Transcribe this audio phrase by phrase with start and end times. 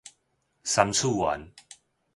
[0.63, 1.53] 三次元